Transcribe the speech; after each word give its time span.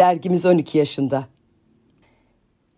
Dergimiz 0.00 0.46
12 0.46 0.78
yaşında. 0.78 1.28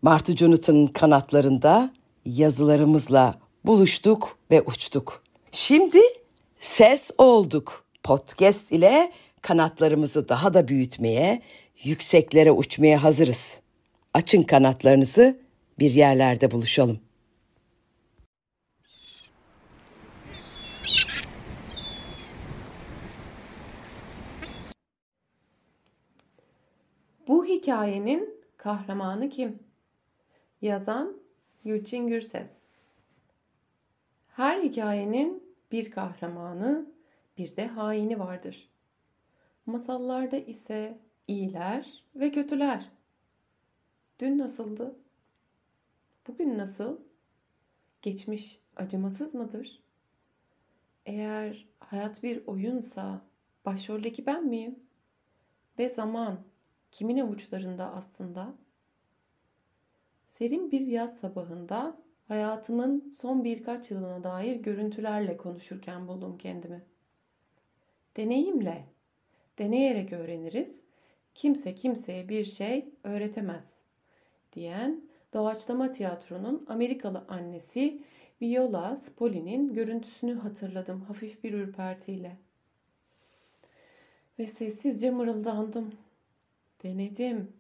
Martı 0.03 0.37
Jonathan'ın 0.37 0.87
kanatlarında 0.87 1.93
yazılarımızla 2.25 3.39
buluştuk 3.65 4.39
ve 4.51 4.63
uçtuk. 4.63 5.23
Şimdi 5.53 6.01
ses 6.61 7.11
olduk. 7.19 7.85
Podcast 8.03 8.73
ile 8.73 9.13
kanatlarımızı 9.43 10.29
daha 10.29 10.55
da 10.55 10.69
büyütmeye, 10.69 11.43
yükseklere 11.85 12.51
uçmaya 12.51 13.03
hazırız. 13.03 13.61
Açın 14.15 14.43
kanatlarınızı, 14.43 15.41
bir 15.79 15.91
yerlerde 15.91 16.51
buluşalım. 16.51 17.01
Bu 27.29 27.42
hikayenin 27.53 28.45
kahramanı 28.57 29.29
kim? 29.29 29.59
Yazan 30.63 31.17
Gülçin 31.65 32.07
Gürses. 32.07 32.51
Her 34.29 34.63
hikayenin 34.63 35.57
bir 35.73 35.91
kahramanı, 35.91 36.87
bir 37.39 37.57
de 37.57 37.67
haini 37.67 38.19
vardır. 38.19 38.69
Masallarda 39.67 40.37
ise 40.37 40.99
iyiler 41.29 42.05
ve 42.15 42.33
kötüler. 42.33 42.91
Dün 44.19 44.39
nasıldı? 44.39 44.97
Bugün 46.29 46.59
nasıl? 46.59 47.01
Geçmiş 48.03 48.61
acımasız 48.77 49.35
mıdır? 49.35 49.83
Eğer 51.07 51.67
hayat 51.81 52.23
bir 52.23 52.47
oyunsa 52.47 53.21
başroldeki 53.65 54.27
ben 54.27 54.47
miyim? 54.47 54.79
Ve 55.79 55.89
zaman 55.89 56.52
kimin 56.93 57.19
avuçlarında 57.19 57.93
aslında? 57.93 58.55
Serin 60.39 60.71
bir 60.71 60.81
yaz 60.81 61.19
sabahında 61.19 61.97
hayatımın 62.29 63.11
son 63.21 63.45
birkaç 63.45 63.91
yılına 63.91 64.25
dair 64.25 64.57
görüntülerle 64.57 65.37
konuşurken 65.37 66.09
buldum 66.09 66.39
kendimi. 66.39 66.83
Deneyimle, 68.17 68.85
deneyerek 69.59 70.13
öğreniriz. 70.13 70.69
Kimse 71.35 71.75
kimseye 71.75 72.29
bir 72.29 72.45
şey 72.45 72.89
öğretemez 73.05 73.65
diyen 74.53 75.01
doğaçlama 75.33 75.91
tiyatronun 75.91 76.67
Amerikalı 76.69 77.25
annesi 77.29 78.03
Viola 78.43 78.97
Spoli'nin 78.97 79.75
görüntüsünü 79.75 80.35
hatırladım 80.35 81.01
hafif 81.01 81.45
bir 81.45 81.53
ürpertiyle. 81.53 82.37
Ve 84.39 84.47
sessizce 84.47 85.11
mırıldandım. 85.11 85.93
Denedim. 86.83 87.53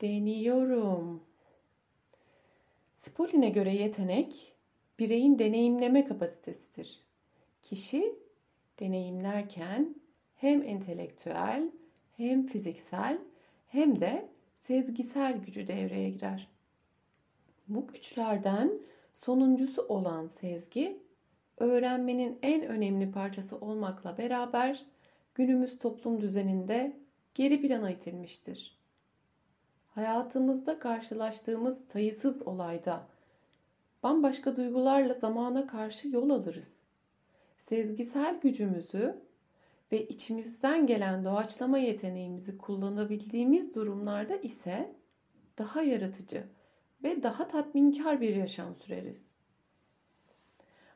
Deniyorum. 0.00 1.22
Spolin'e 2.96 3.48
göre 3.48 3.74
yetenek 3.74 4.52
bireyin 4.98 5.38
deneyimleme 5.38 6.04
kapasitesidir. 6.04 7.00
Kişi 7.62 8.14
deneyimlerken 8.80 9.94
hem 10.36 10.62
entelektüel 10.62 11.70
hem 12.16 12.46
fiziksel 12.46 13.18
hem 13.66 14.00
de 14.00 14.28
sezgisel 14.54 15.38
gücü 15.38 15.66
devreye 15.66 16.10
girer. 16.10 16.48
Bu 17.68 17.86
güçlerden 17.86 18.72
sonuncusu 19.14 19.82
olan 19.82 20.26
sezgi 20.26 21.02
öğrenmenin 21.56 22.38
en 22.42 22.66
önemli 22.66 23.10
parçası 23.10 23.56
olmakla 23.56 24.18
beraber 24.18 24.86
günümüz 25.34 25.78
toplum 25.78 26.20
düzeninde 26.20 26.96
geri 27.34 27.62
plana 27.62 27.90
itilmiştir. 27.90 28.78
Hayatımızda 29.88 30.78
karşılaştığımız 30.78 31.84
sayısız 31.92 32.42
olayda 32.42 33.06
bambaşka 34.02 34.56
duygularla 34.56 35.14
zamana 35.14 35.66
karşı 35.66 36.08
yol 36.08 36.30
alırız. 36.30 36.70
Sezgisel 37.58 38.40
gücümüzü 38.40 39.22
ve 39.92 40.08
içimizden 40.08 40.86
gelen 40.86 41.24
doğaçlama 41.24 41.78
yeteneğimizi 41.78 42.58
kullanabildiğimiz 42.58 43.74
durumlarda 43.74 44.36
ise 44.36 44.94
daha 45.58 45.82
yaratıcı 45.82 46.44
ve 47.02 47.22
daha 47.22 47.48
tatminkar 47.48 48.20
bir 48.20 48.36
yaşam 48.36 48.76
süreriz. 48.76 49.22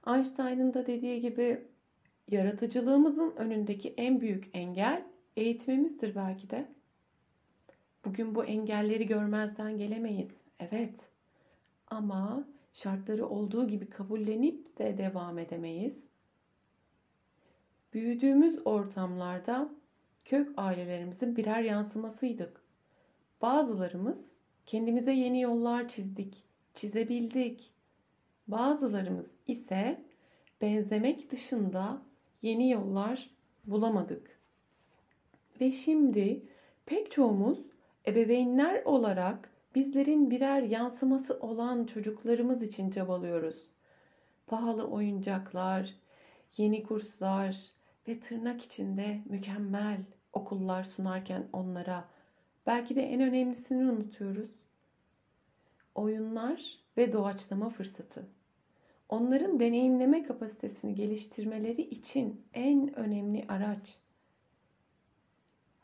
Einstein'ın 0.07 0.75
da 0.75 0.87
dediği 0.87 1.21
gibi 1.21 1.67
yaratıcılığımızın 2.29 3.35
önündeki 3.37 3.95
en 3.97 4.21
büyük 4.21 4.51
engel 4.55 5.05
eğitimimizdir 5.37 6.15
belki 6.15 6.51
de. 6.51 6.69
Bugün 8.05 8.35
bu 8.35 8.45
engelleri 8.45 9.07
görmezden 9.07 9.79
gelemeyiz. 9.79 10.31
Evet. 10.61 11.09
Ama 11.89 12.45
şartları 12.73 13.27
olduğu 13.27 13.69
gibi 13.69 13.91
kabullenip 13.91 14.79
de 14.79 14.99
devam 14.99 15.39
edemeyiz. 15.39 16.05
Büyüdüğümüz 17.95 18.59
ortamlarda 18.65 19.71
kök 20.25 20.53
ailelerimizin 20.57 21.37
birer 21.37 21.63
yansımasıydık. 21.63 22.63
Bazılarımız 23.43 24.25
kendimize 24.67 25.13
yeni 25.13 25.41
yollar 25.41 25.89
çizdik, 25.89 26.45
çizebildik. 26.75 27.73
Bazılarımız 28.49 29.31
ise 29.47 30.05
benzemek 30.61 31.31
dışında 31.31 32.03
yeni 32.43 32.71
yollar 32.71 33.31
bulamadık. 33.65 34.42
Ve 35.61 35.71
şimdi 35.71 36.43
pek 36.87 37.11
çoğumuz 37.11 37.59
ebeveynler 38.07 38.83
olarak 38.85 39.51
bizlerin 39.75 40.31
birer 40.31 40.63
yansıması 40.63 41.39
olan 41.41 41.85
çocuklarımız 41.85 42.63
için 42.63 42.91
çabalıyoruz. 42.91 43.67
Pahalı 44.47 44.85
oyuncaklar, 44.85 45.95
yeni 46.57 46.83
kurslar 46.83 47.57
ve 48.09 48.21
tırnak 48.21 48.63
içinde 48.63 49.21
mükemmel 49.25 49.97
okullar 50.33 50.85
sunarken 50.85 51.45
onlara 51.53 52.09
belki 52.67 52.97
de 52.97 53.03
en 53.03 53.21
önemlisini 53.21 53.91
unutuyoruz. 53.91 54.51
Oyunlar 55.95 56.79
ve 56.97 57.13
doğaçlama 57.13 57.69
fırsatı. 57.69 58.27
Onların 59.09 59.61
deneyimleme 59.61 60.23
kapasitesini 60.23 60.95
geliştirmeleri 60.95 61.83
için 61.83 62.45
en 62.55 62.99
önemli 62.99 63.45
araç. 63.49 63.97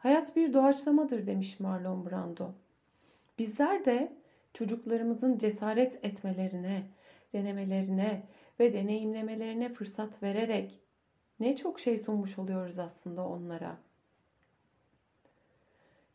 Hayat 0.09 0.37
bir 0.37 0.53
doğaçlamadır 0.53 1.27
demiş 1.27 1.61
Marlon 1.61 2.11
Brando. 2.11 2.51
Bizler 3.39 3.85
de 3.85 4.13
çocuklarımızın 4.55 5.39
cesaret 5.39 6.05
etmelerine, 6.05 6.83
denemelerine 7.33 8.23
ve 8.61 8.73
deneyimlemelerine 8.73 9.69
fırsat 9.69 10.23
vererek 10.23 10.81
ne 11.41 11.57
çok 11.57 11.81
şey 11.81 11.99
sunmuş 11.99 12.39
oluyoruz 12.39 12.79
aslında 12.79 13.29
onlara. 13.29 13.79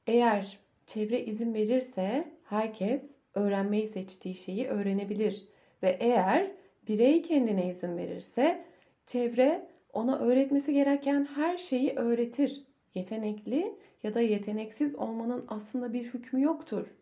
Eğer 0.07 0.59
çevre 0.85 1.25
izin 1.25 1.53
verirse 1.53 2.27
herkes 2.43 3.03
öğrenmeyi 3.33 3.87
seçtiği 3.87 4.35
şeyi 4.35 4.67
öğrenebilir 4.67 5.47
ve 5.83 5.97
eğer 5.99 6.51
birey 6.87 7.21
kendine 7.21 7.69
izin 7.69 7.97
verirse 7.97 8.65
çevre 9.07 9.67
ona 9.93 10.19
öğretmesi 10.19 10.73
gereken 10.73 11.27
her 11.35 11.57
şeyi 11.57 11.95
öğretir 11.95 12.72
yetenekli 12.95 13.79
ya 14.03 14.13
da 14.13 14.21
yeteneksiz 14.21 14.95
olmanın 14.95 15.45
aslında 15.47 15.93
bir 15.93 16.13
hükmü 16.13 16.41
yoktur 16.41 16.95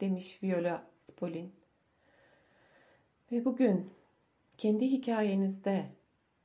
demiş 0.00 0.42
Viola 0.42 0.86
Spolin. 0.98 1.52
Ve 3.32 3.44
bugün 3.44 3.90
kendi 4.58 4.86
hikayenizde 4.86 5.86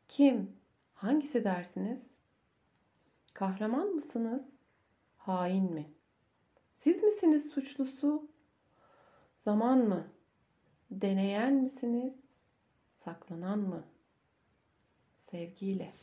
kim, 0.08 0.52
hangisi 0.94 1.44
dersiniz? 1.44 2.08
Kahraman 3.34 3.88
mısınız? 3.88 4.46
Hain 5.18 5.74
mi? 5.74 5.94
Siz 6.76 7.04
misiniz 7.04 7.50
suçlusu? 7.50 8.30
Zaman 9.38 9.80
mı? 9.80 10.08
Deneyen 10.92 11.54
misiniz? 11.54 12.14
Saklanan 12.92 13.60
mı? 13.60 13.84
Sevgiyle. 15.20 15.94